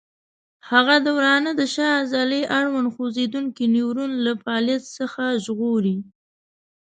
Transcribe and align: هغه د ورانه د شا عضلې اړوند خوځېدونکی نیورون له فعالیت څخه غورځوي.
هغه 0.71 0.95
د 1.05 1.07
ورانه 1.17 1.51
د 1.59 1.61
شا 1.73 1.87
عضلې 2.01 2.41
اړوند 2.57 2.87
خوځېدونکی 2.93 3.63
نیورون 3.75 4.11
له 4.25 4.31
فعالیت 4.43 4.83
څخه 4.97 5.23
غورځوي. 5.59 5.97